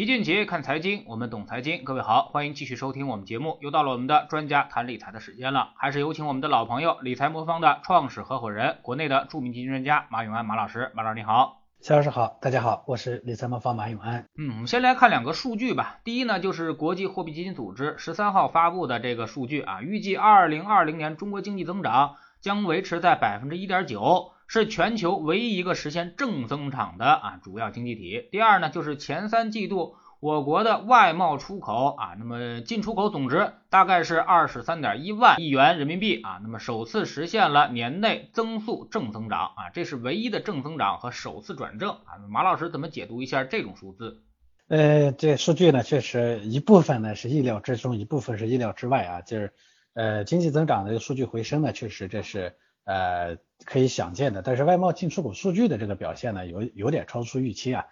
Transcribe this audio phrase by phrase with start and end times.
[0.00, 1.84] 齐俊杰看财经，我们懂财经。
[1.84, 3.58] 各位好，欢迎继续收听我们节目。
[3.60, 10.90] 又到了我们的专家谈理财的时间了，还是有请我们的老朋友，理财魔方的创始合伙人，国内的著名基金专家马永安马老师。
[10.94, 14.24] 马老师你好，肖老师好，大家好，我是理财魔方马永安。
[14.38, 16.00] 嗯，我们先来看两个数据吧。
[16.02, 24.32] 第一呢，就是国际货币基金组织十三号发布的这个数据啊，预计二零二零年中国经济增长将维持在百分之一点九。
[24.52, 28.28] 是全球唯一一个实现正增长的啊主要经济体。
[28.32, 42.18] 第二呢，就是前三季度我国的外贸出口啊，那么进出口总值大概是二十三点一万亿元人民币啊，那么首次实现了年内增速正增长啊，这是唯一的正增长和首次转正啊。
[42.28, 44.24] 马老师怎么解读一下这种数字？
[44.66, 49.52] 呃，这数据呢，确实一部分呢是意料之中，一部分是意料之外啊，就是
[49.94, 52.56] 呃经济增长的数据回升呢，确实这是。
[52.82, 57.86] 呃，可以想见的，但是外贸进出口数据的这个表现呢，有有点超出预期啊。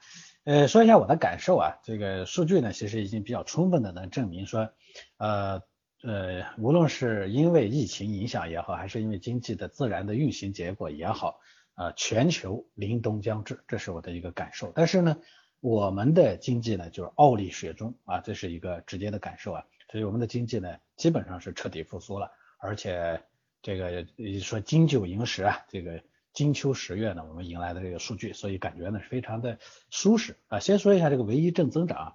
[0.44, 4.72] 呃，说一下我的感受啊，这个数据呢，其实已经比较充分的能证明说，
[5.18, 5.62] 呃
[6.02, 11.38] 呃，无论是因为疫情影响也好，还是因为经济的自然的运行结果也好，
[11.74, 14.72] 呃，全球凛冬将至，这是我的一个感受。
[14.74, 15.18] 但是呢，
[15.60, 23.22] 我们的经济呢，就是傲立雪中啊，这是一个直接的感受啊，所以我们的经济呢，基本上是彻底复苏了，而且。
[23.62, 24.06] 这个
[24.40, 29.58] 说金九银十啊，这个金秋十月呢，我们迎来的这个数据，所以感觉呢是非常的
[29.90, 30.60] 舒适啊。
[30.60, 32.14] 先说一下这个唯一正增长啊，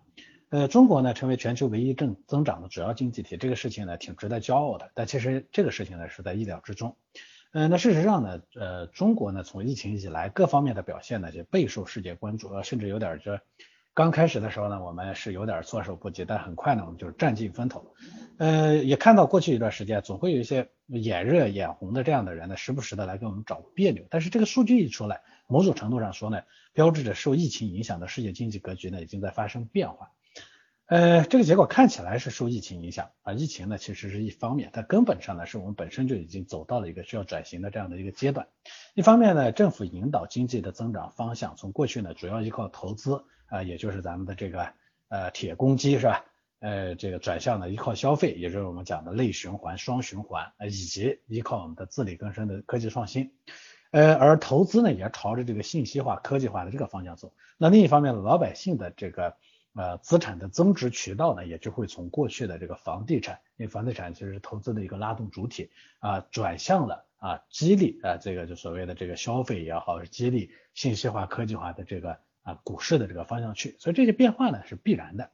[0.50, 4.92] 呃，中国呢成为全球唯一正增长的主要经济体，这个事情呢挺值得骄傲的。
[4.94, 6.96] 但其实这个事情呢是在意料之中。
[7.52, 13.42] 嗯，那事实上呢，呃，中国呢从疫情以来各方面的表现呢就备受世界关注，甚至有点这。
[13.96, 17.94] 刚开始的时候呢，我们是有点措手不及，但很快呢，我们就是占尽风头。
[18.40, 24.04] 呃，也看到过去一段时间，总会有一些眼热眼红的这样的人呢，时不时的来给我们找别扭。
[24.10, 26.42] 但是这个数据一出来，某种程度上说呢，
[26.74, 30.10] 标志着受疫情影响的世界经济格局呢，已经在发生变化。
[30.88, 38.48] 呃，这个结果看起来是受疫情影响啊，疫情呢其实是一方面，但根本上呢是我们本身就已经走到了一个需要转型的这样的一个阶段。
[38.96, 44.68] 一方面呢，政府引导经济的增长方向，从过去呢主要依靠投资啊，也就是咱们的这个
[45.10, 46.26] 呃铁公鸡是吧？
[46.60, 53.32] 呃，这个转向呢依靠消费，也就是我们讲的内循环、双循环呃，以及依靠我们的自力更生的科技创新。
[53.92, 57.34] 呃，而投资呢也朝着这个信息化、科技化的这个方向走。
[57.58, 59.36] 那另一方面，老百姓的这个。
[59.76, 75.32] 呃，资产的增值渠道呢，也就会从过去的这个房地产，因为房地产其实是投资的一个拉动主体啊，转向了啊，激励啊，这个就所谓的这个消费也好，是激励信息化、科技化的这个啊股市的这个方向去，所以这些变化呢是必然的。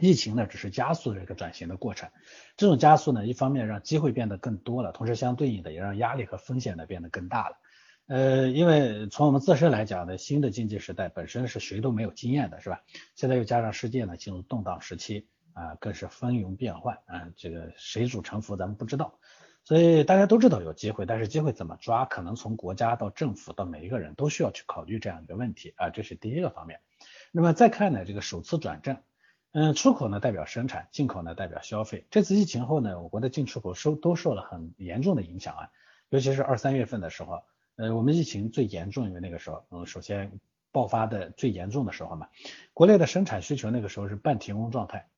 [0.00, 2.08] 疫情呢只是加速这个转型的过程，
[2.56, 7.56] 这种加速呢，一方面让机会变得更多了，同时相对应的也让压力和风险呢变得更大了。
[8.06, 12.84] 呃，因为从我们自身来讲呢，新的经济时代本身是谁都没有经验的，是吧？
[13.16, 19.18] 现在又加上世界呢进入动荡时期啊，更是风云变幻啊，这个谁主沉浮咱们不知道，
[19.68, 26.80] 所以大家都知道有机会，但是机会怎么抓，可能从国家到政府到每一个人都需要去考虑这样一个问题啊，这是第一个方面。
[27.32, 28.96] 那么再看呢，这个首次转正，
[29.52, 32.06] 嗯，出口呢代表生产，进口呢代表消费。
[32.10, 35.68] 这次疫情后呢，我国的进出口受都受了很严重的影响啊，
[36.08, 37.42] 尤其是二三月份的时候。
[37.76, 40.32] 呃，我们疫情最严重，因为那个时候，嗯，首先
[40.72, 42.26] 爆发的最严重的时候嘛，
[42.72, 45.08] 国内的生产需求那个时候是半停工状态，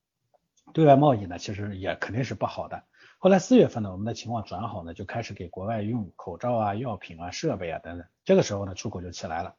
[0.75, 2.83] 对外贸易呢其实也肯定是不好的。
[3.23, 9.57] 后来四月份呢，我们的情况转好呢，就开始给国外用口罩啊、药品啊、设备啊等等，这个时候呢，出口就起来了。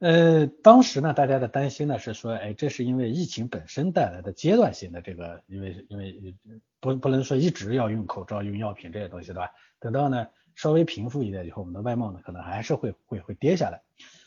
[0.00, 6.34] 呃，当时呢，大家的担心呢是说，哎，这是因为疫情本身带来的阶段性的这个，因为因为
[6.80, 9.50] 不不能说一直要用口罩、用药品这些东西，对吧？
[9.78, 10.26] 等到呢。
[10.56, 13.82] 稍微平复一点以后，我们的外贸呢可能还是会会会跌下来。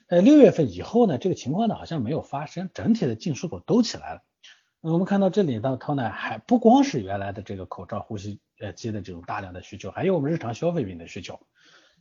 [0.09, 4.21] 呃，六月份以后呢，这个情况呢好像没有发生，整体的进出口都起来了。
[4.81, 11.37] 我们看到这里到头呢，还不光是原来的这个口罩、呼吸呃机的这种大量的需求，还有我们日常消费品的需求。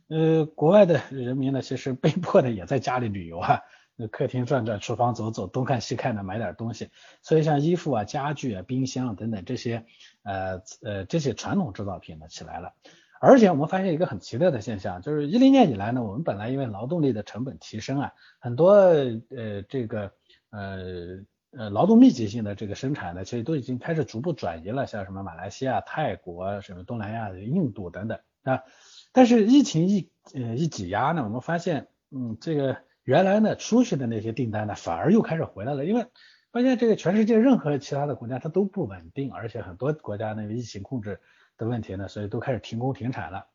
[0.07, 3.59] 呃，国外的人民呢，其实被迫的也在家里旅游啊，
[3.97, 6.89] 那客厅转转，厨房走走，东看西看的买点东西。
[7.21, 9.85] 所以像衣服啊、家具啊、冰箱等等这些
[10.23, 12.73] 呃呃这些传统制造品呢起来了。
[13.19, 20.13] 而且我们发现一个很奇特的现象，就是一零年以来呢，我们本来因为劳动力的成本提升啊，很多呃这个
[20.49, 21.19] 呃
[21.51, 28.63] 呃劳动密集性的这个生产呢，其实都已经开始逐步转移了，像什么马来西亚、泰国、什么东南亚、印度等等啊。
[29.11, 36.05] 但是疫情一呃一挤压呢，我们发现嗯这个原来呢出去的那些订单呢，反而又开始回来了，因为
[36.51, 41.19] 发现这个全世界任何其他的国家它都不稳定，而且很多国家那个疫情控制。
[41.57, 43.47] 的问题呢，所以都开始停工停产了，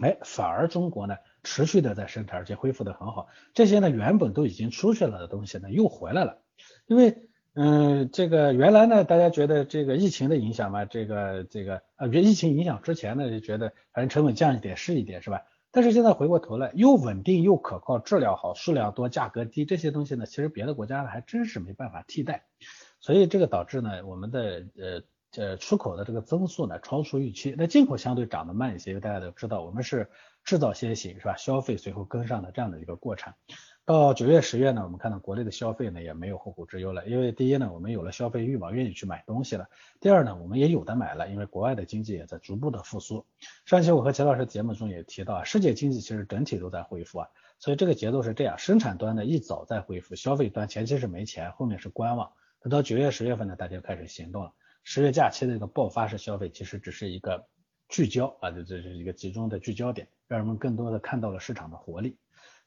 [0.00, 3.26] 哎，反而中国呢持续的在生产，而且恢复的很好。
[3.52, 6.41] 这些呢原本都已经出去了的东西呢又回来了，
[6.86, 15.42] 因为嗯，这个原来呢，大家觉得这个疫情的影响嘛，这个这个呃，觉得疫情影响之前呢，就觉得反正成本降一点是一点，是吧？
[15.70, 22.44] 但是现在回过头来，又稳定又可靠，质量好，数量多，价格低，这些东西呢，其实别的国家呢还真是没办法替代。
[23.00, 30.08] 所以这个导致呢，我们的呃呃出口的这个增速呢超出预期，那进口相对涨得慢一些，因为大家都知道我们是
[30.44, 31.36] 制造先行是吧？
[31.36, 33.34] 消费随后跟上的这样的一个过程。
[33.84, 39.64] 到九月十月呢，我们看到国内的消费呢也没有后顾之忧了，因为第一呢，我们有了消费欲望，愿意去买东西了；
[39.98, 43.26] 第二呢，我们也有的买了，因为国外的经济也在逐步的复苏。
[43.66, 52.30] 上期我和钱老师节目中也提到啊，世界经济其实整体都在恢复啊，所以这个节奏是这样：生产端呢一早在恢复，消费端前期是没钱，后面是观望，
[52.60, 54.52] 等到九月十月份呢，大家就开始行动了。
[54.84, 57.44] 十月假期的一个爆发式消费其实只是一个
[57.88, 62.16] 聚焦啊，这这是一个集中的聚焦点，让人们更多的看到了市场的活力。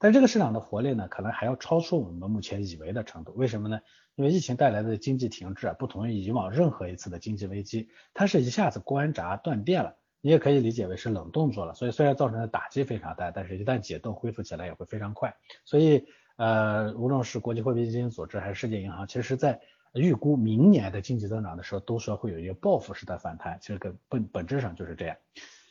[0.05, 3.33] 但这个市场的活力呢，可能还要超出我们目前以为的程度。
[3.33, 3.79] 为什么呢？
[4.13, 9.95] 因为疫情带来的经济停滞啊，不同于以往任何一次的经济危机，它是一下子关闸断电了。
[10.21, 11.73] 你也可以理解为是冷动作了。
[11.73, 15.35] 所以虽然造成的打击非常大，但是一旦解冻恢复起来也会非常快。
[15.63, 16.05] 所以
[16.35, 19.59] 呃，无论是国际货币基金组织还是世界银行，其实在
[19.95, 23.57] 预估明年的经济增长的时候，都说会有一个报复式的反弹。
[23.59, 25.17] 其实根本本质上就是这样。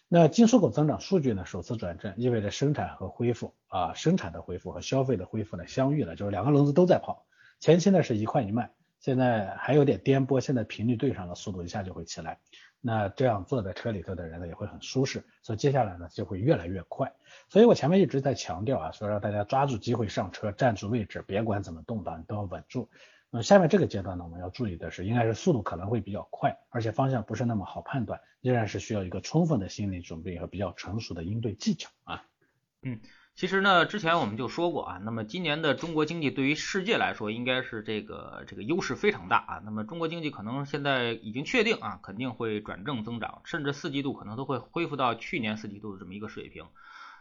[0.08, 7.26] 那进出口增长数据呢首次转正，意味着生产和恢复啊，生产的恢复和消费的恢复呢相遇了，就是两个轮子都在跑。
[7.58, 8.70] 前期呢是一快一慢，
[9.00, 12.38] 现在还有点颠簸，现在频率对上了，速度一下就会起来。
[12.86, 17.10] 那这样坐在车里头的人呢也会很舒适，所以接下来呢就会越来越快。
[17.48, 22.90] 所以我前面一直在强调啊，说让大家抓住机会上车，站住位置，别管怎么动荡，你都要稳住。
[23.30, 32.22] 那下面这个阶段呢，我们要注意的是，应该是速度可能会比较快，而且方向不是那么好判断，依然是需要一个充分的心理准备和比较成熟的应对技巧啊。
[32.82, 33.00] 嗯，
[33.36, 39.62] 其实呢，之前我们就说过啊，那么今年的中国经济对于世界来说，应该是这个这个优势非常大啊。
[39.64, 46.64] 那么中国经济可能现在已经确定啊，肯定会转正增长，甚至四季度可能都会恢复到去年四季度的这么一个水平。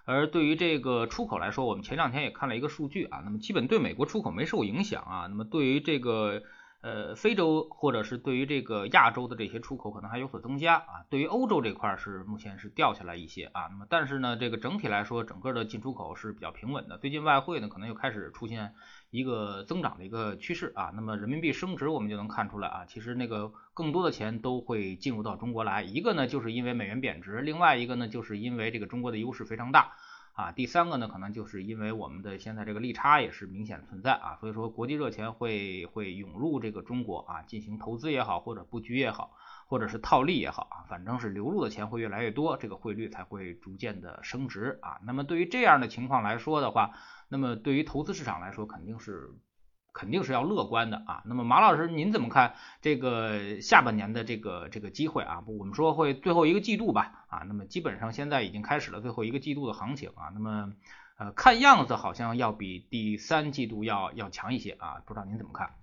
[0.05, 6.43] 而对于这个出口来说，我们前两天也看了一个数据啊，那么基本对美国出口没受影响啊，那么对于这个
[6.83, 18.75] 呃非洲或者是对于这个亚洲的这些出口可能还有所增加啊，对于欧洲这块是目前是掉下来一些啊，那么但是呢，这个整体来说，整个的进出口是比较平稳的，最近外汇呢可能又开始出现。
[19.13, 25.83] 一个增长的一个趋势啊，那么人民币升值，我们就能看出来啊，其实那个更多的钱都会进入到中国来。
[25.83, 29.93] 一个呢，就是因为美元贬值；另外一个呢，就是因为这个中国的优势非常大
[30.33, 39.35] 啊；第三个呢，可能就是因为我们的现在这个利差也是明显存在啊，所以说国际热钱会会涌入这个中国啊，进行投资也好，或者布局也好，
[39.67, 44.99] 或者是套利也好啊，反正是流入的钱会越来越多，这个汇率才会逐渐的升值啊。
[45.03, 46.91] 那么对于这样的情况来说的话，
[47.29, 49.31] 那么对于投资市场来说，肯定是
[49.93, 51.21] 肯定是要乐观的啊。
[51.25, 55.43] 那么马老师，您怎么看这个下半年的这个这个机会啊？
[55.45, 57.37] 我们说会最后一个季度吧啊。
[57.47, 60.31] 那么基本上现在已经开始了最后一个季度的行情啊。
[60.33, 60.73] 那么
[61.15, 65.03] 呃，看样子好像要比第三季度要要强一些啊。
[65.05, 65.75] 不知道您怎么看？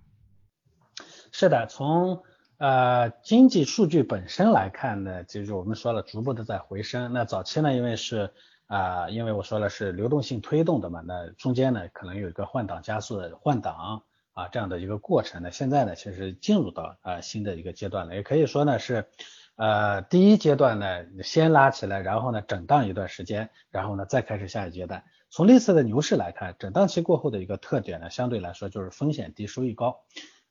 [1.31, 2.23] 是的，从
[2.57, 7.13] 呃经济数据本身来看呢，就是我们说了，逐步的在回升。
[7.13, 8.33] 那早期呢，因为是
[8.71, 14.01] 啊，因为我说了是流动性推动的嘛，那中间呢可能有一个换挡加速的换挡
[14.31, 19.09] 啊这样的一个过程呢，现在呢其实进入到啊新的一个阶段了，也可以说呢是
[19.57, 25.03] 呃第一阶段呢先拉起来，然后呢震荡一段时间，然后呢再开始下一阶段。
[25.29, 29.99] 从历次的牛市来看，震荡期过后的一个特点呢，相对来说就是风险低，收益高。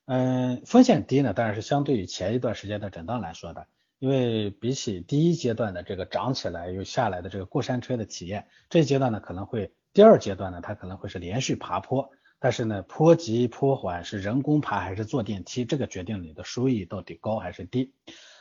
[0.05, 3.65] 嗯，风险低呢，当然是相对于前一段时间的震荡来说的。
[4.01, 17.93] 因为比起第一阶段的这个涨起来又下来的这个过山车的体验，这一阶段呢可能会第二阶段呢它可能会是连续爬坡，但是呢坡急坡缓是人工爬还是坐电梯，这个决定你的收益到底高还是低。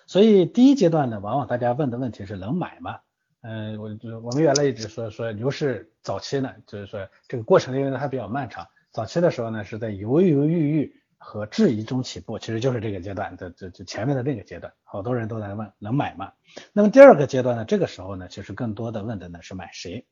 [0.07, 2.99] 所以第一阶段呢，往往大家问的问题是能买吗？
[3.43, 3.91] 嗯，我
[4.23, 10.97] 我们原来一直说说牛市早期呢，就是说这个过程因为它比较漫长，早期的时候呢是在犹犹豫豫。
[11.23, 16.33] 和质疑中起步，其实就是这个阶段的这这前面的那个阶段，好多人都在问能买吗？
[16.73, 20.07] 那么第二个阶段呢，这个时候呢，其实更多的问的呢是买谁？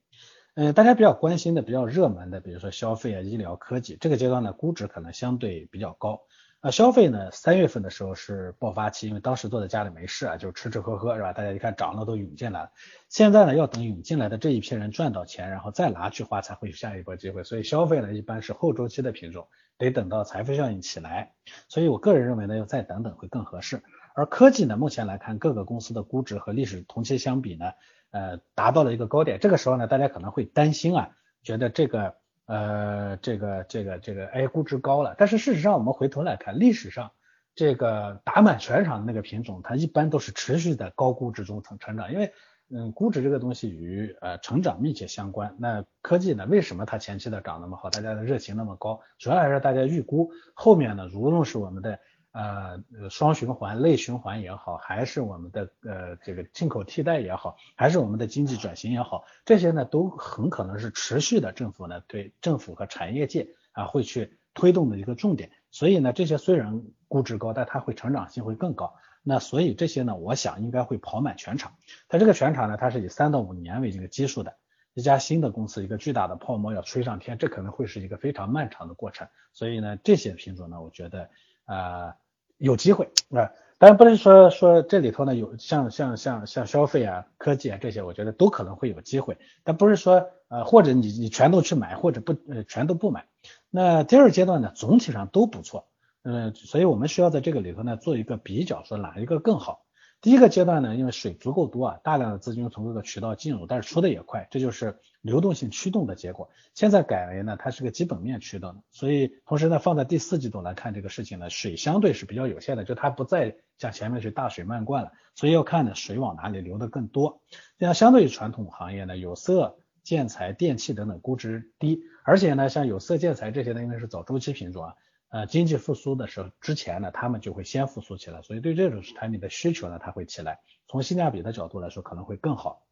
[0.55, 6.21] 嗯，大家比较关心的、比较热门的，比如说消费啊、医疗、科技，这个阶段呢，估值可能相对比较高。
[6.61, 11.33] 那消费呢，三月份的时候是爆发期，因为当时坐在家里没事啊，就吃吃喝喝是吧？
[11.33, 12.71] 大家一看涨了都涌进来了。
[13.09, 17.45] 现在呢，要等涌进来的这一批人赚到钱，然后再拿去花，才会有下一波机会。
[17.45, 19.47] 所以消费呢，一般是后周期的品种。
[19.79, 21.35] 得等到财富效应起来，
[21.69, 23.81] 所以我个人认为呢，要再等等会更合适。
[24.17, 27.67] 而科技呢，目前来看，各个公司的估值和历史同期相比呢，
[28.11, 29.39] 呃，达到了一个高点。
[29.39, 31.11] 这个时候呢，大家可能会担心啊，
[31.45, 32.17] 觉得这个
[32.49, 35.15] 呃，这个这个这个，哎，估值高了。
[35.17, 37.13] 但是事实上，我们回头来看，历史上
[37.55, 42.33] 这个打满全场的那个品种，它一般都是持续在高估值中成成长，因为。
[42.71, 45.57] 嗯，估值这个东西与呃成长密切相关。
[45.59, 49.01] 那科技呢，为什么它前期的涨那么好，大家的热情那么高？
[49.17, 51.99] 主要还是大家预估后面呢，无论是我们的
[52.39, 65.51] 呃双循环、内循环也好，还是我们的呃这个进口替代也好，还是我们的经济转型也好，这些呢都很可能是持续的政府呢对政府和产业界啊会去推动的一个重点。
[65.71, 68.95] 所以呢，这些虽然估值高，但它会成长性会更高。
[69.23, 71.75] 那所以这些呢，我想应该会跑满全场。
[72.09, 74.57] 它这个全场呢，它是以三到五年为这个基数的。
[74.95, 79.29] 一家新的公司，一个巨大的泡沫要吹上天，这可能会是一个非常漫长的过程。
[79.53, 81.31] 所以呢，这些品种呢，我觉得
[81.67, 82.15] 呃
[82.59, 83.51] 有机会啊。
[83.79, 89.39] 当然不能说说这里头呢有像像像像消费啊、科技啊这些，我觉得都可能会有机会。
[89.65, 93.27] 但不是说呃或者你你全都去买，或者不呃全都不买。
[93.71, 95.87] 那第二阶段呢，总体上都不错。
[96.23, 99.85] 嗯，所以我们需要在这个里头呢做一个比较，说哪一个更好。
[100.21, 106.51] 第一个阶段呢，因为水足够多啊，大量的资金从各个渠道进入，但是出的也快，这就是流动性驱动的结果。
[106.75, 117.41] 现在改为呢，它是个基本面驱动，所以同时呢，放在第四季度来看这个事情呢，水相对是比较有限的，就它不再像前面是大水漫灌了，所以要看呢水往哪里流的更多。
[117.79, 124.95] 这样相对于传统行业呢，有色、建材、电器等等估值低，而且呢，像有色、建材这些呢，应该是早周期品种啊。
[125.31, 130.61] 呃，经济复苏的时候之前呢，他们就会先复苏起来，所以对这种产品的需求呢，它会起来。
[130.87, 132.87] 从性价比的角度来说，可能会更好。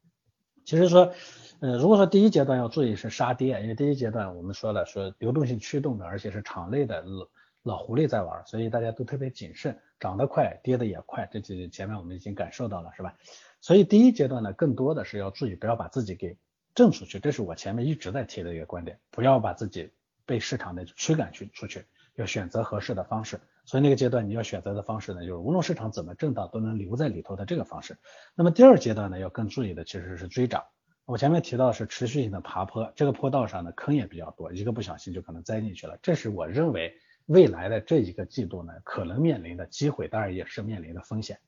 [0.64, 1.12] 其实说，
[1.60, 7.28] 呃，如果说第一阶段要注意是杀跌，因为第一阶段我们说了，说流动性驱动的，而且是场内的老
[7.62, 13.14] 老狐狸在玩，所以大家都特别谨慎，涨得快，跌得也快，这几前面我们已经感受到了，是吧？
[13.60, 16.36] 所以第一阶段呢，更多的是要注意，不要把自己给
[16.74, 19.90] 挣出去，这是我前面一直在提的一个观点，不要把自己
[20.26, 21.86] 被市场的驱赶去出去。
[22.16, 27.96] 要选择合适的方式，所以那个阶段你要选择的方式呢，就是无论市场怎么震荡，都能留在里头的这个方式。
[28.34, 30.64] 那么第二阶段呢，要更注意的其实是追涨。
[31.04, 35.96] 我前面提到是持续性的爬坡，这个坡道上的坑也比较多，一个不小心就可能栽进去了。
[36.02, 36.92] 这是我认为
[37.26, 41.38] 未来的这一个季度呢，可能面临的机会，当然也是面临的风险。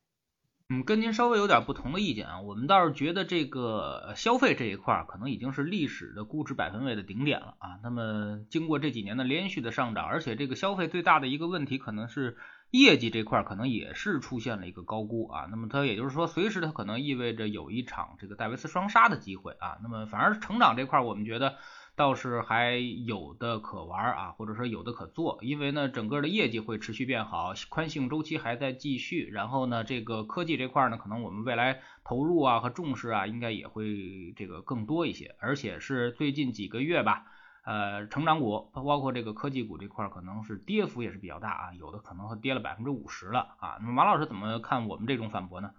[0.70, 7.78] 嗯，跟您稍微有点不同的意见啊，我们倒是觉得这个消费这一块可能已经是历史的估值百分位的顶点了啊。
[7.82, 12.36] 那么经过这几年的连续的上涨，而且这个消费最大的一个问题可能是
[12.70, 15.46] 业绩这块可能也是出现了一个高估啊。
[15.50, 19.78] 那么它也就是说，随时它可能意味着有一场这个戴维斯双杀的机会啊。
[19.82, 21.56] 那么反而成长这块，我们觉得。
[21.98, 37.24] 倒是还有的可玩啊，或者说有的可做，因为呢，整个的业绩会持续变好，宽性周期还在继续，然后呢，这个科技这块呢，可能我们未来投入啊和重视啊，应该也会这个更多一些，而且是最近几个月吧，
[37.64, 43.78] 呃，成长股包括这个科技股这块，可能是跌幅也是比较大啊，有的可能会跌了百分之五十了啊。
[43.80, 45.72] 那么马老师怎么看我们这种反驳呢？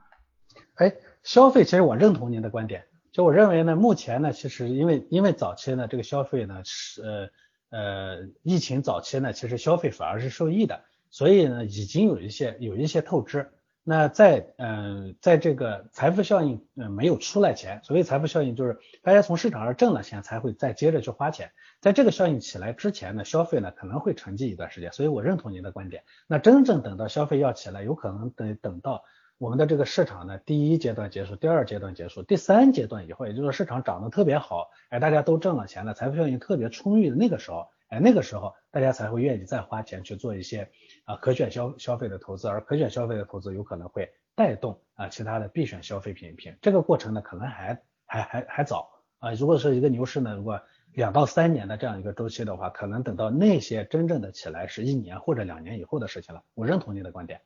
[0.76, 0.92] 哎，
[1.24, 2.89] 消费其实我认同您的观点。
[3.24, 7.30] 我认为呢，目前呢，其实因为因为早期呢，这个消费呢是呃
[7.70, 13.50] 呃疫情早期呢，其实消费反而是受益的，所以呢，已经有一些有一些透支。
[13.84, 24.92] 那在嗯在这个财富效应嗯没有出来前，所谓财富效应就是大家从市场上挣了钱才会再接着去花钱，在这个效应起来之前呢，消费呢可能会沉寂一段时间。
[24.92, 26.04] 所以我认同您的观点。
[26.28, 29.04] 那真正等到消费要起来，有可能等等到。
[29.40, 40.70] 我们的这个市场呢，第一阶段结束，第二阶段结束，第三阶段以后，也就是说市场涨得特别好，哎，大家都挣了钱了，财富效应特别充裕的那个时候，哎，那个时候大家才会愿意再花钱去做一些
[41.06, 56.44] 啊可选消消费的投资，而可选消费的投资有可能会带动啊其他的必选消费品品，这个过程呢可能还还还还早啊，如果是一个牛市呢，如果两到三年的这样一个周期的话，可能等到那些真正的起来是一年或者两年以后的事情了。
[56.56, 57.40] 我认同你的观点。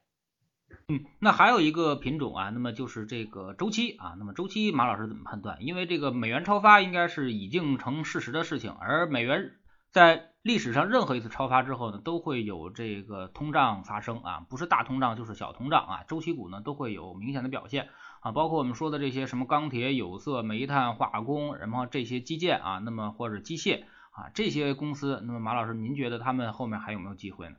[0.88, 5.58] 嗯，那还有一个品种啊，那么就是这个周期啊，那么周期马老师怎么判断？
[5.62, 9.51] 因为这个美元超发应该是已经成事实的事情，而美元
[9.92, 17.89] 在历史上任何一次超发之后呢，都会有这个通胀发生啊，不是大通胀就是小通胀啊，周期股呢都会有明显的表现
[18.20, 27.56] 啊，包括我们说的这些什么钢铁、有色、煤炭、化工，然后这些基建啊，那么或者机械啊这些公司，那么马老师您觉得他们后面还有没有机会呢？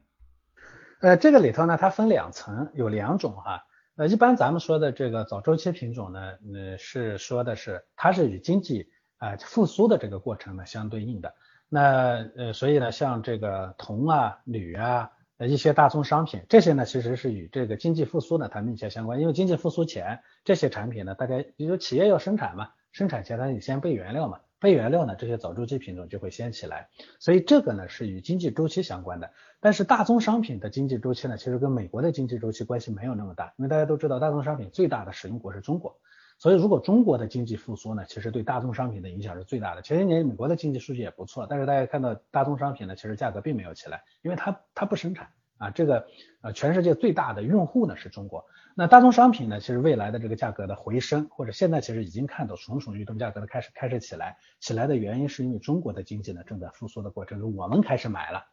[1.00, 3.64] 呃，这个里头呢，它分两层，有两种哈。
[3.96, 6.20] 呃，一般咱们说的这个早周期品种呢，
[6.52, 11.34] 呃，是说的是它是与经济啊复苏的这个过程呢相对应的。
[11.68, 19.20] 那呃，所以呢，像这个铜啊、铝啊，呃一些大宗商品，这些呢其实是与这个经济复苏呢它密切相关。
[19.20, 24.40] 因为经济复苏前这些产品呢，大家比如企业要生产嘛，生产前它得先备原料嘛。
[24.64, 29.30] 备原料呢，这些早周期品种就会先起来，所以这个呢是与经济周期相关的。
[29.60, 35.98] 但是大宗商品的经济周期呢，其实跟美国的经济周期关系没有那么大，因为大家都知道大宗商品最大的使用国是中国，
[36.38, 39.82] 所以如果中国的经济复苏呢，其实对大宗商品的影响是最大的。
[39.82, 46.06] 前些年美国的经济数据也不错，但是大家看到大宗商品呢，其实价格并没有起来，因为它它不生产啊，这个
[46.42, 48.44] 呃全世界最大的用户呢是中国。
[48.76, 49.60] 那大宗商品呢？
[49.60, 54.36] 其实未来的这个价格的回升，或者现在其实已经看到蠢蠢欲动，价格的开始开始起来。
[54.58, 58.44] 起来的原因是因为中国的经济呢正在复苏的过程中，我们开始买了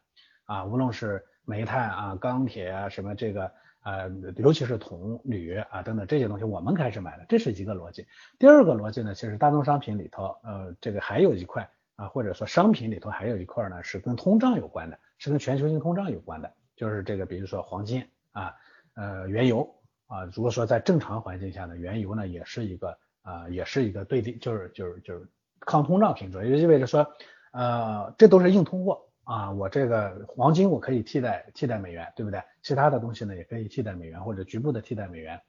[0.44, 3.50] 啊，无论是煤炭啊、钢铁啊、什么这个
[3.82, 8.06] 呃，尤其是铜、铝啊等等这些东西，我们开始买了，这是一个逻辑。
[8.38, 18.54] 第二个逻辑呢，其实大宗商品里头，呃，这个还有一块啊，或者说商品里头还有一块呢，是跟通胀有关的，是跟全球性通胀有关的，就是这个比如说黄金啊，
[18.94, 19.68] 呃，原油。
[20.08, 25.26] 啊，如果说在正常环境下呢，原油呢也是一个啊，也是一个对立，就是就是就是
[25.60, 27.06] 抗通胀品种，也就意味着说，
[27.52, 32.42] 呃，这都是硬通货啊，我这个黄金我可以替代替代美元，对不对？
[32.60, 35.40] 其他的东西呢也可以替代美元或者局部的替代美元。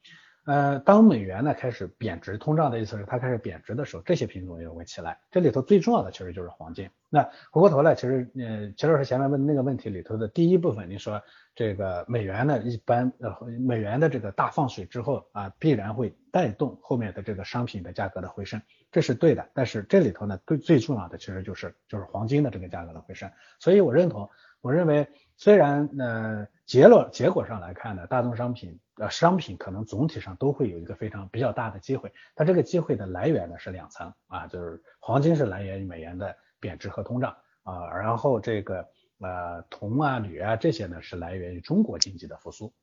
[0.45, 5.17] 呃，当美元呢开始贬值，通胀的意思是它开始贬值的时候，这些品种也会起来。
[5.31, 6.89] 这里头最重要的其实就是黄金。
[7.09, 11.21] 那回过头来，其实呃，齐老师前面问的那个问题里头的第一部分，你说
[11.55, 19.47] 这个美元呢，一般呃美元的这个大放水之后啊，必然会带动后面的这个商品的价格的回升，这是对的。
[19.53, 23.31] 但是这里头呢，最最重要的其实就是就是黄金的这个价格的回升。
[23.59, 25.07] 所以我认同，我认为
[25.37, 28.79] 虽然呃结论结果上来看呢，大宗商品。
[28.95, 38.87] 呃，商品可能总体上都会有一个非常比较大的机会，它这个机会的来源呢是两层啊，就是黄金是来源于美元的贬值和通胀啊，然后这个
[39.19, 42.73] 呃铜啊、铝啊这些呢是来源于中国经济的复苏。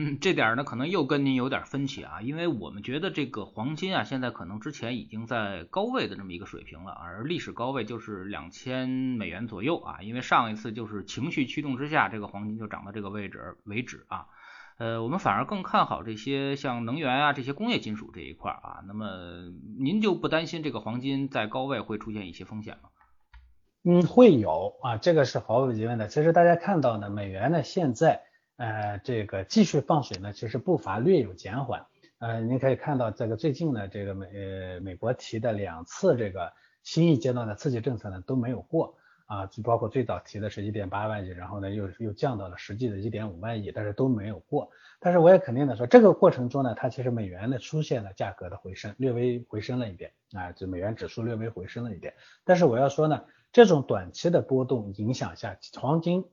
[0.00, 14.26] 嗯，这点呢可能又跟您有点分歧啊，因为我们觉得这个黄金啊现在可能之前已经在高位的这么一个水平了，而历史高位就是两千美元左右啊，因为上一次就是情绪驱动之下，这个黄金就涨到这个位置为止啊。
[14.78, 18.84] 呃，我们反而更看好这些像能源啊这些工业金属这一块啊。
[18.86, 19.08] 那么
[19.80, 22.90] 您就不担心这个黄金在高位会出现一些风险吗？
[23.82, 26.06] 嗯，会有啊，这个是毫无疑问的。
[26.06, 28.22] 其实大家看到呢，美元呢现在
[28.58, 31.86] 呃这个继续放水呢，其实步伐略有减缓。
[32.18, 38.94] 呃，您可以看到这个最近呢，这个美呃美国提的两次这个新一阶段的刺激政策呢都没有过。
[39.28, 44.70] 啊，就包括最早提的是一点八万亿，然后呢又又降到了实际的一点五万亿，但是都没有过。
[45.00, 52.14] 但是我也肯定的说，这个过程中呢，它其实美元呢出现了价格的回升，略微回升了一点啊，就美元指数略微回升了一点。
[52.42, 56.24] 但是我要说呢，这种短期的波动影响下，黄金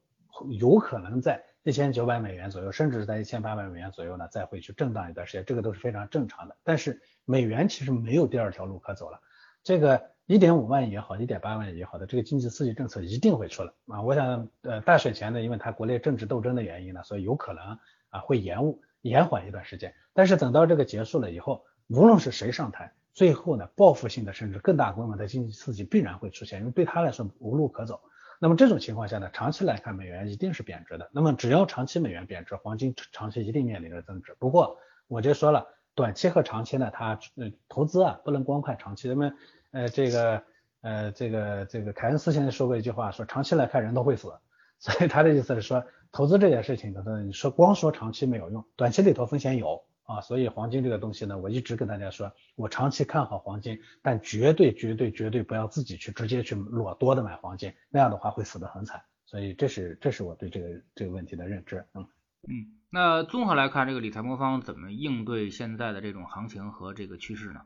[0.57, 6.55] 有可能在一千九百美元左右，甚至是在一千八百美元左右呢，再会去震荡一段时间，这个都是非常正常的。
[6.63, 9.19] 但是美元其实没有第二条路可走了，
[9.63, 10.15] 这个。
[10.27, 14.01] 一点五万亿也好，一点八万亿也好的这个经济刺激政策一定会出来啊！
[14.01, 17.77] 我想，呃，大选前呢，因为它国内政治斗争的原因呢，所以有可能
[18.09, 19.93] 啊会延误、延缓一段时间。
[20.13, 28.01] 但是等到这个结束了以后，无论是谁上台，最后呢，报复性的甚至更大规模的经济刺激必然会出现，因为对他来说无路可走。
[28.45, 31.09] 那么这种情况下呢，长期来看美元一定是贬值的。
[31.11, 34.35] 那么只要长期美元贬值，黄金长期一定面临着增值。
[34.37, 34.77] 不过
[35.07, 39.31] 我就说了，短期和长期呢，它呃投资啊不能光看长期，那么。
[39.71, 40.43] 呃，这个，
[40.83, 44.31] 呃，这个，这个凯恩斯先生说过一句话，说长期来看人都会死，
[44.79, 62.07] 所以他的意思是说，投资这件事情，可能你说光说长期没有用，短期里头风险有啊，所以黄金这个东西呢，我一直跟大家说，我长期看好黄金，但绝对绝对绝对不要自己去直接去裸多的买黄金，那样的话会死得很惨，所以这是这是我对这个这个问题的认知，嗯
[62.47, 67.61] 嗯，那综合来看，这个理财魔方怎么应对现在的这种行情和这个趋势呢？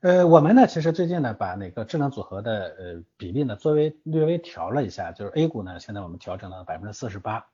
[0.00, 7.46] 呃，我们呢，其实最近呢，把那个智能组合的呃比例呢，作为略微调了一下，就是 A 股呢，现在我们调整了百分之四十八。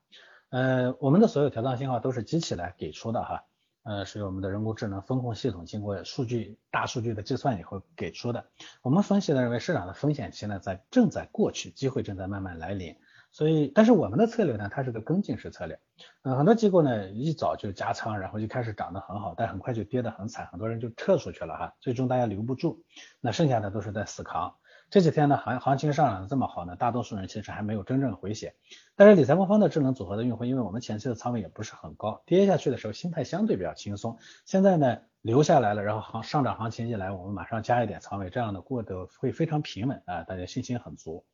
[0.48, 3.44] 呃，我们的所有调仓信号都是机器来给出的哈，
[3.90, 8.46] 呃，是由我们的人工智能风控系统经过数据大数据的计算以后给出的。
[8.82, 12.94] 我们分析的认为市场的风险期呢，在正在过去，机会正在慢慢来临。
[13.32, 15.80] 所以，但是我们的策略呢，它是个跟进式策略。
[16.22, 21.74] 嗯，很多机构呢一早就加仓，然后就开始涨得很好，但很快就跌得很惨，很多人就撤出去了哈。
[21.80, 22.84] 最终大家留不住，
[23.20, 24.54] 那剩下的都是在死扛。
[24.90, 28.54] 这几天呢行行情上涨的这么好呢，大多数人其实还没有真正回血。
[28.96, 34.18] 但是理财魔方的智能组合的用户，因为我们前期的仓位也不是很高，跌下去的时候心态相对比较轻松。
[34.44, 41.24] 现在呢留下来了，然后行上涨行情一来，我们马上加一点仓位，这样的过得会非常平稳啊，大家信心很足。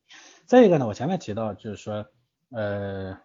[0.45, 2.05] 再一个呢，我前面提到就是说，
[2.51, 3.17] 呃，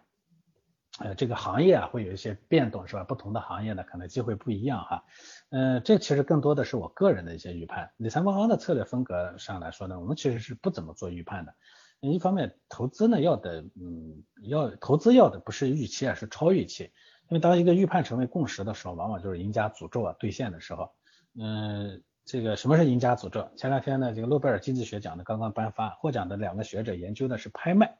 [1.03, 3.03] 呃这个行业啊会有一些变动是吧？
[3.03, 5.03] 不同的行业呢可能机会不一样哈。
[5.49, 7.91] 嗯，这其实更多的是我个人的一些预判。
[7.97, 11.53] 理财魔方的策略风格上来说呢，我们其实是不怎么做预判的。
[11.99, 16.91] 一方面投资呢要的，嗯，要投资要的不是预期啊，是超预期。
[17.29, 20.91] 因为当一个预判成为共识的时候，往往就是赢家诅咒啊兑现的时候。
[21.39, 23.49] 嗯，这个什么是赢家诅咒？
[23.55, 27.97] 前两天呢，这个诺贝尔经济学奖呢刚刚颁发，获奖的两个学者研究的是拍卖。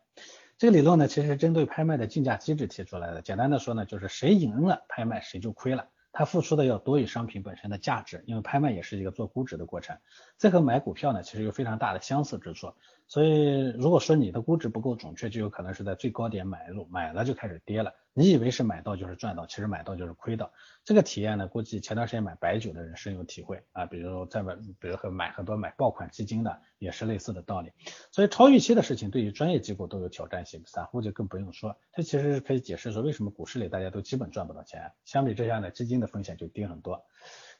[0.57, 3.21] 这个理论呢，其实是针对拍卖的竞价机制提出来的。
[3.21, 5.89] 简单的说呢，就是谁赢了拍卖，谁就亏了。
[6.15, 9.97] 他付出的要多于商品本身的价值，因为拍卖也是一个做估值的过程。
[10.37, 12.71] 这和买股票呢，其实有非常大的相似之处。
[13.13, 17.93] 所以如果说你的估值不够准确，就有可能是在最高点买入，买了就开始跌了。
[18.11, 20.51] 你以为是买到就是赚到，其实买到就是亏到。
[20.83, 23.85] 这个体验呢，估计前段时间买白酒的人深有体会啊。
[23.85, 27.71] 比如在买，比如和买很多买爆款基金的，也是类似的道理。
[28.11, 31.77] 所以超预期的事情对于专业机构都有挑战性，散户就更不用说。
[31.93, 34.91] 这其实是可以解释说为什么股市里大家都基本赚不到钱。
[35.05, 37.05] 相比之下呢，基金的风险就低很多。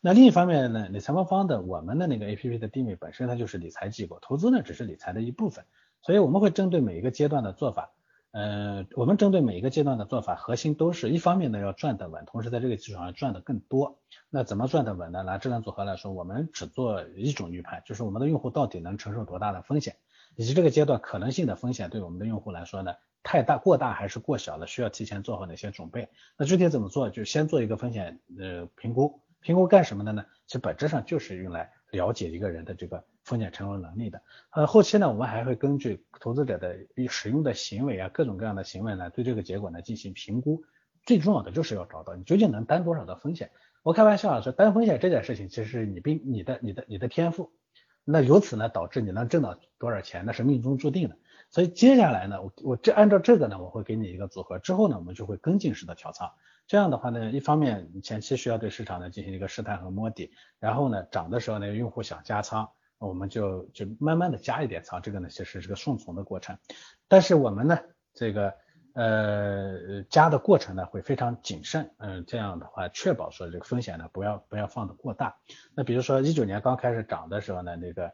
[0.05, 5.63] 那另一方面呢，理财魔方的我们的那个 A P P 的定位本身它就是理财机构，投资呢只是理财的一部分。
[6.01, 7.93] 所以我们会针对每一个阶段的做法。
[8.31, 13.97] 呃，我们针对每一个阶段的做法，核心都是一方面呢要赚得稳，同时在这个基础上赚得更多。
[14.29, 15.23] 那怎么赚得稳呢？
[15.23, 19.95] 拿智能组合来说，我们只做一种预判，就是我们的用户到底能承受多大的风险，
[20.35, 26.09] 以及这个阶段可能性的风险对我们的用户来说呢，太大过大还是过小了，需要提前做好哪些准备。
[26.37, 27.09] 那具体怎么做？
[27.09, 30.25] 就先做一个风险呃评估，评估干什么的呢？
[30.47, 33.03] 其实本质上就是用来了解一个人的这个。
[33.23, 36.75] 风险承受能力的，呃，后期呢，我们还会根据投资者的
[37.07, 40.61] 使用的行为啊，各种各样的行为呢，对这个结果呢进行评估。
[41.05, 43.51] 最重要的就是要找到你究竟能担多少的风险。
[43.81, 47.53] 我开玩笑啊说，担风险这件事情，其实你并你的你的你的天赋。
[48.03, 51.15] 那由此呢，导致你能挣到多少钱，那是命中注定的。
[51.49, 56.29] 所以接下来呢，我我这按照这个呢，我会给你一个组合，之后呢，我们就会跟进式的调仓。
[56.67, 62.69] 这样的话呢，一方面前期需要对市场呢进行一个试探和摸底，然后呢，涨的时候呢，用户想加仓。
[62.99, 66.57] 我们就就慢慢的加一点仓，这个呢其实是个顺从的过程，
[67.09, 67.77] 但是我们呢
[68.13, 68.53] 这个
[68.93, 75.35] 呃加的过程呢会非常谨慎，嗯，这样的话确保说这个风险呢不要不要放的过大。
[75.75, 78.13] 那比如说一九年刚开始涨的时候呢，那个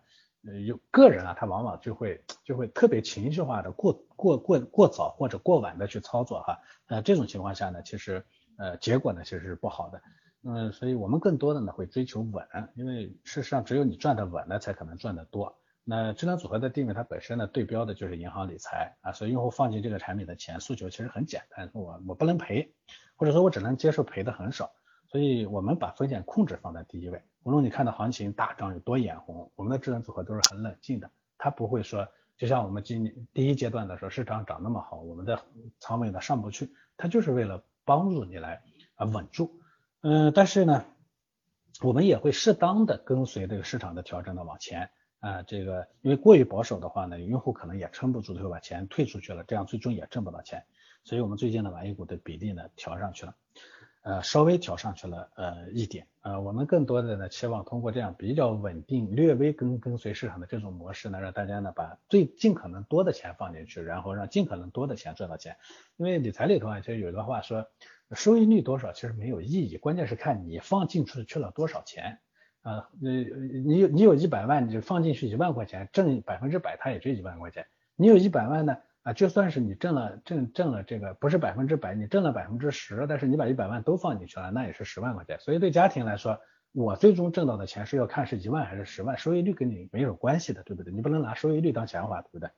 [0.66, 6.58] 有个人啊，他往往就会就会特别情绪化的过过过过早或者过晚的去操作哈，
[6.88, 8.26] 呃这种情况下呢，其实
[8.60, 10.00] 呃结果呢其实是不好的。
[10.44, 12.46] 嗯，所以我们更多的呢会追求稳，
[12.76, 15.58] 因为事实上只有你赚的稳了，才可能赚得多。
[15.84, 22.72] 那智能组合的定位它本身呢对标的就是银行理财啊，所以用户放进这个产品的钱诉求其实很简单，我我不能赔，
[23.16, 24.72] 或者说我只能接受赔的很少。
[25.08, 27.20] 所以我们把风险控制放在第一位。
[27.42, 35.38] 无论你看到行情大涨有多眼红，我们的智能组合都是很冷静的，它不会说就像我们今年第一阶段的时候市场涨那么好，我们的
[35.80, 38.62] 仓位呢上不去，它就是为了帮助你来
[38.94, 39.60] 啊稳住。
[40.02, 40.86] 嗯，但是呢，
[41.82, 50.64] 我们也会适当的跟随这个市场的调整的往前啊，这个因为过于保守的话呢，用户可能也撑不住，就会把钱退出去了，这样最终也挣不到钱。
[51.04, 53.36] 所以我们最近呢，把 A 股的比例呢调上去了，
[54.10, 65.56] 呃，稍微调上去了呃一点，呃，我们更多的呢期望通过这样比较稳定、略微跟跟随市场的这种模式呢，让大家呢把最尽可能多的钱放进去，然后让尽可能多的钱赚到钱。
[65.98, 67.68] 因为理财里头啊，其实有一段话说。
[68.16, 72.18] 收益率多少其实没有意义，关键是看你放进去去了多少钱
[72.64, 72.90] 啊。
[73.04, 73.22] 呃，
[73.68, 77.68] 你有你有一百万，你就放进去一万块钱，挣百分之百，它也就一万块钱。
[77.96, 85.40] 你有一百万呢啊，就算是你挣了挣挣了这个不是百分之百，你挣了百分之十，但是你把一百万都放进去了，那也是十万块钱。
[85.40, 86.40] 所以对家庭来说，
[86.74, 90.94] 我最终挣到的钱是要看是一万还是十万，收益率跟你没有关系的，对不对？
[90.94, 92.50] 你不能拿收益率当钱花，对不对？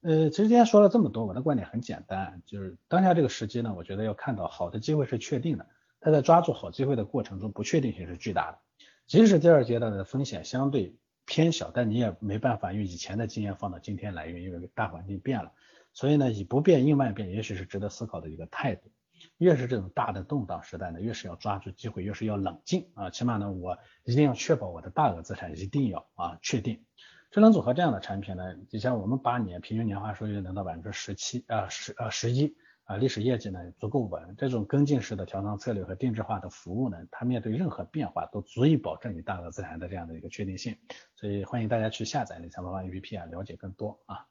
[0.00, 5.66] 呃，其实今天说了这么多，我的观点很简单，就是当下这个时机呢，我觉得要看到好的机会是确定的，
[6.00, 8.58] 但在抓住好机会的过程中，不确定性是巨大的。
[9.06, 10.96] 即使第二阶段的风险相对
[11.28, 15.52] 偏小，但你也没办法用以前的经验放到今天来用，因为大环境变了。
[15.92, 18.90] 所以呢，以不变应万变，也许是值得思考的一个态度。
[19.36, 23.10] 越是这种大的动荡时代呢，越是要抓住机会，越是要冷静啊。
[23.10, 26.82] 起码呢，我一定要确保我的大额资产一定要啊确定。
[27.30, 32.56] 智能组合这样的产品呢，就像我们八年平均年化收益率能到百分之十七啊十啊十一
[32.88, 34.34] 啊，历史业绩呢足够稳。
[34.38, 40.74] 这种跟进式的调仓策略和定制化的服务呢，它面对任何变化都足以保证你大额资产的这样的一个确定性。
[41.14, 44.24] 所以欢迎大家去下载理财魔方 APP 啊，了解更多啊。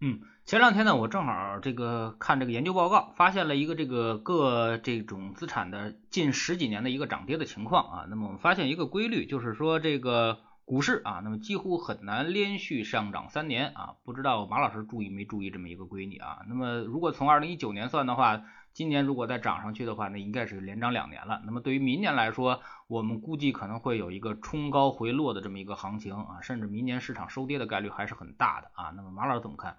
[0.00, 8.06] 嗯，前两天呢，我正好这个看这个研究报告，发现了一个这个各这种资产的近十几年的一个涨跌的情况啊。
[8.08, 10.38] 那么我们发现一个规律，就是说这个。
[10.68, 16.44] 股市啊，那么几乎很难连续上涨三年啊，不知道马老师注意没注意这么一个规律啊？
[16.46, 18.42] 那么如果从二零一九年算的话，
[18.74, 21.40] 今年如果再涨上去的话，那应该是连涨两年了。
[21.46, 28.92] 那么对于明年来说，我们估计可能会有一个冲高回落的这么一个行情啊，甚至明年市场收跌的概率还是很大的啊。
[28.94, 29.74] 那么马老师怎么看？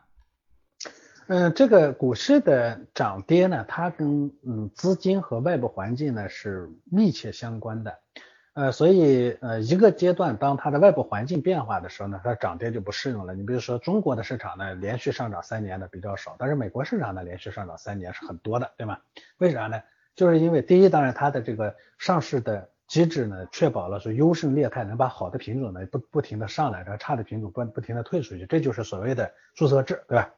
[1.28, 7.99] 嗯，这个股市的涨跌呢，它跟嗯资金和外部环境呢是密切相关的。
[8.59, 13.33] 呃，所以呃一个阶段，当它的外部环境变化的时候呢，它涨跌就不适用了。
[13.33, 18.97] 你比如说中国的市场呢，连续上涨三年的比较少，但是美国市场呢，连续上涨三年是很多的，对吗？
[19.37, 19.81] 为啥呢？
[20.13, 30.33] 就是因为第一，当然它的这个上市的机制呢，确保了说优胜劣汰，能把好的品种呢不不停的上来，然后差的品种不不停的退出去，这就是所谓的注册制，对吧？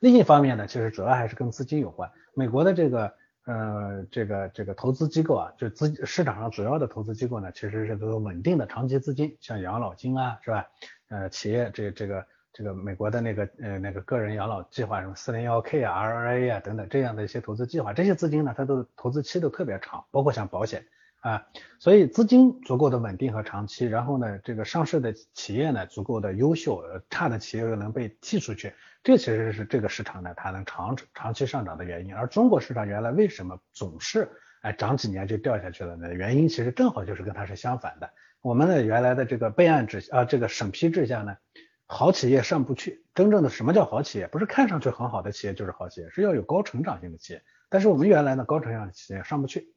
[0.00, 2.10] 另一方面呢，其实主要还是跟资金有关。
[2.34, 3.14] 美国的这个
[3.46, 10.66] 呃这个这个投资机构啊，就资市场上主要的投资机构呢，其实是都有稳定的长期资金，像养老金啊，是吧？
[11.08, 20.84] 呃，企业这这个这个美国的那个呃那个个人养老计划什么四零幺 K 啊、RRA 啊等等这样的一些投资计划，这些资金呢，它都投资期都特别长，包括像保险。
[21.20, 21.46] 啊，
[21.78, 32.14] 所以资金足够的稳定和长期，然后呢，这个上市的企业呢足够的优秀，差的企业又能被剔出去，这其实是这个市场呢它能长长期上涨的原因。
[32.14, 34.30] 而中国市场原来为什么总是
[34.62, 36.12] 哎涨几年就掉下去了呢？
[36.14, 38.10] 原因其实正好就是跟它是相反的。
[38.40, 41.36] 我们的原来的这个备案制啊，这个审批制下呢，
[41.84, 43.04] 好企业上不去。
[43.14, 44.26] 真正的什么叫好企业？
[44.26, 47.42] 不是看上去很好的企业就是好企业，是要有高成长性的企业。
[47.68, 49.74] 但是我们原来呢高成长的企业上不去。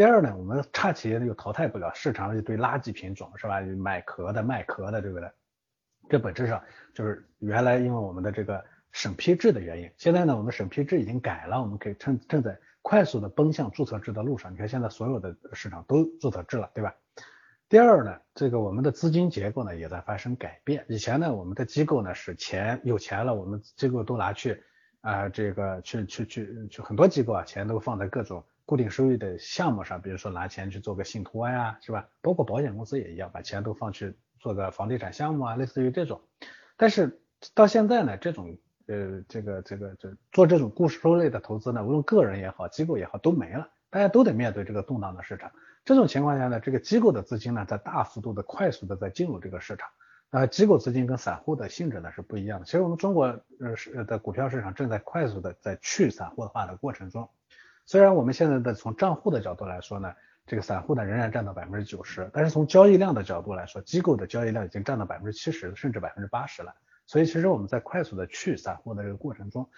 [0.00, 3.60] 第二呢，我们差企业呢又淘汰不了，市场一堆垃圾品种是吧？
[3.60, 5.30] 买壳的、卖壳的，对不对？
[6.08, 14.50] 这本质上就是原来因为我们的这个审批制的原因，现在呢我们审批制已经改了，我们可以正正在快速的奔向注册制的路上。
[14.50, 16.94] 你看现在所有的市场都注册制了，对吧？
[17.68, 20.82] 第二呢，这个我们的资金结构呢也在发生改变。
[20.88, 24.62] 以前呢我们的机构呢是钱有钱了，我们机构都拿去
[25.02, 28.42] 啊这个去去去去很多机构啊钱都放在各种。
[28.70, 32.06] 固定收益的项目上，比如说拿钱去做个信托呀，是吧？
[32.22, 36.20] 包括保险公司也一样，把钱都放去做个房地产项目啊，类似于这种。
[36.76, 37.20] 但是
[37.52, 38.56] 到现在呢，这种
[38.86, 45.50] 呃这个这个这做这种固收类的投资呢，无论个人也好，机构也好，都没了，大家都得面对这个动荡的市场。
[45.84, 49.88] 这种情况下呢，这个机构的资金呢，在大幅度的、快速的在进入这个市场。
[50.30, 52.64] 那机构资金跟散户的性质呢是不一样的。
[52.64, 53.24] 其实我们中国
[53.58, 57.28] 呃是的股票市场正在快速的在去散户化的过程中。
[57.86, 60.12] 虽然我们现在的从账户的角度来说呢，
[60.46, 66.74] 这个散户呢仍然占到百分之九十，但是从交易量的角度来说，机构的交易量已经占到百分之七十甚至百分之八十了。
[67.06, 69.68] 所以其实我们在快速的去散户的这个过程中，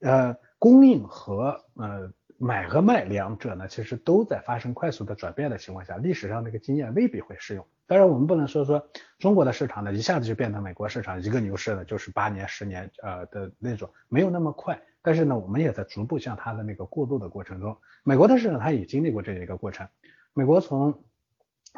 [0.00, 7.64] 呃，供应和呃买和卖两者呢，其实都在发生快速的转变的情况下，历史上这个经验未必会适用。
[7.86, 14.80] 当然我们不能说说中国的市场呢一下子就变成美国市场一个牛市呢就是八年十年呃的那种，没有那么快。
[15.02, 17.78] 但是呢，我们也在逐步向它的那个过渡的过程中。
[18.02, 19.88] 美国的市场它也经历过这一个过程。
[20.34, 21.02] 美国从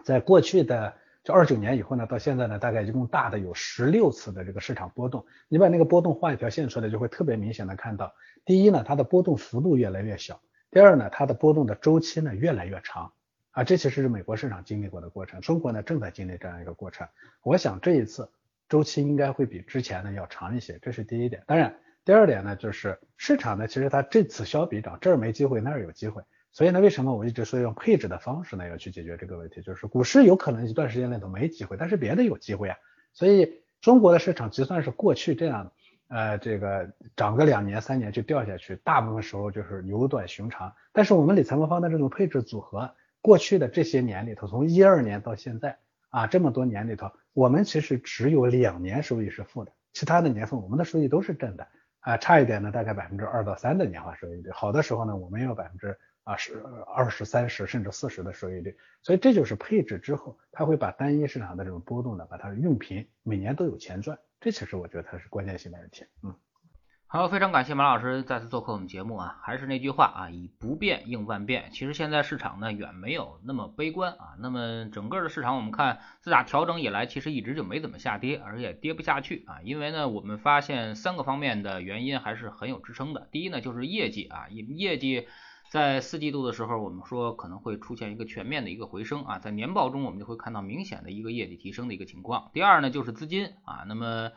[0.04, 5.24] 在过去的就二九年以后呢，到现在呢，大概一共大的有十六次的这个市场波动。
[5.48, 8.12] 你把那个波动画一条线出来，就会特别明显的看到，
[8.44, 10.34] 第一呢，它的波动幅度越来越小；
[10.70, 13.12] 第二呢，它的波动的周期呢越来越长。
[13.52, 15.40] 啊，这其实是美国市场经历过的过程。
[15.40, 17.06] 中国呢正在经历这样一个过程。
[17.42, 18.28] 我想这一次
[18.68, 21.44] 周期应该会比之前呢要长一些，这是第一点。
[21.46, 21.76] 当然。
[22.04, 26.22] 第二点呢，就是市场呢，其实它这次小比涨，这儿没机会，那儿有机会。
[26.50, 29.62] 所以呢，为什么我一直说用配置的方式呢，要去解决这个问题？
[29.62, 32.76] 就是股市有可能一段时间内都没机会，但是别的有机会啊。
[33.12, 35.72] 所以中国的市场就算是过去这样，
[36.08, 40.74] 呃，这个涨个两年三年就掉下去，大部分时候就是牛短寻常。
[40.92, 45.78] 但是我们理财魔方的这种配置组合，过去的这些年里头，从一二年到现在
[46.10, 51.68] 啊，这么多年里头，我们其实只有两年收益是负的，其他的年份我们的收益都是正的。
[52.02, 66.34] 啊，差一点呢，大概百分之二到三的年化收益率，好的时候呢，我们有百分之啊十二十三十甚至四十的收益率，所以这就是配置之后，它会把单一市场的这种波动呢，把它用平，每年都有钱赚，这其实我觉得它是关键性的问题，嗯。
[67.14, 69.36] 好，非常感谢马老师再次做客我们节目啊！
[69.42, 71.68] 还是那句话啊，以不变应万变。
[71.70, 74.32] 其实现在市场呢远没有那么悲观啊。
[74.38, 79.60] 那么整个的市场我们看自打调整以来，其实一直就没怎么下跌，而且跌不下去啊。
[79.62, 83.28] 因为呢，我们发现三个方面的原因还是很有支撑的。
[83.30, 85.26] 第一呢，就是业绩啊，业绩
[85.70, 92.50] 在四季度的时候，我们说可能会出现一个全面的一个回升啊，在年报中我们就会看到明显的一个业绩提升的一个情况。
[92.54, 94.30] 第二呢，就是资金啊，那么。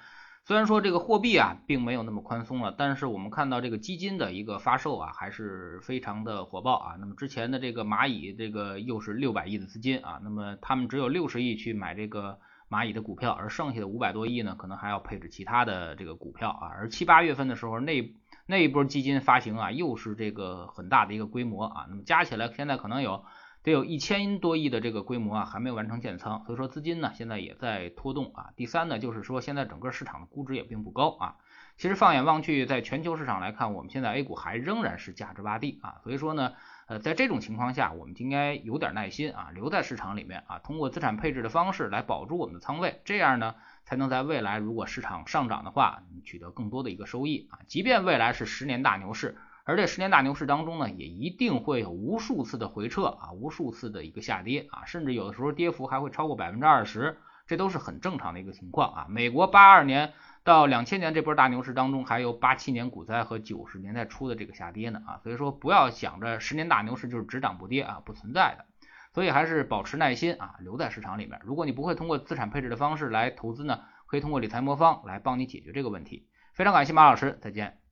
[0.47, 6.95] 虽然说这个货币啊并没有那么宽松了，但是我们看到这个基金的一个发售啊还是非常的火爆啊。
[6.99, 12.37] 那么之前的这个蚂蚁这个又是六百亿的资金啊，那么他们只有六十亿去买这个
[12.69, 16.67] 蚂蚁的股票，而剩下的五百多亿呢，可能还要配置其他的这个股票啊。
[16.67, 18.13] 而七八月份的时候，那
[18.45, 21.87] 那一波基金发行啊，又是这个很大的一个规模啊。
[21.89, 23.25] 那么加起来，现在可能有
[23.65, 26.43] 得有一千多亿的这个规模啊，还没有完成建仓。
[26.45, 28.51] 所以说资金呢，现在也在拖动啊。
[28.55, 31.35] 第三呢，就是说现在整个市场的估值也并不高啊。
[31.77, 35.95] 其实放眼望去，在全球市场来看，我们现在 A 股还仍然是价值洼地啊。
[36.03, 36.53] 所以说呢。
[36.87, 47.57] 呃，在这种情况下，我们就应该有点耐心啊，留在市场里面啊，通过资产配置的方式来保住我们的仓位，这样呢，才能在未来如果市场上涨的话，取得更多的一个收益啊。
[47.65, 59.05] 即便未来是十年大牛市，而这十年大牛市当中呢，也一定会有无数次的回撤啊，无数次的一个下跌啊，甚至有的时候跌幅还会超过百分之二十，这都是很正常的一个情况啊。
[59.09, 60.13] 美国八二年。
[60.45, 68.65] 到两千年这波大牛市当中，还有八七年股灾和九十年代初的这个下跌呢啊，所以说不要想着十年大牛市就是只涨不跌啊，不存在的，
[69.11, 71.41] 所以还是保持耐心啊，留在市场里面。
[71.43, 76.27] 如果你不会通过资产配置的方式来投资呢，可以通过理财魔方来帮你解决这个问题。
[76.53, 77.84] 非常感谢马老师，再见。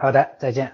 [0.00, 0.72] 好的，再见。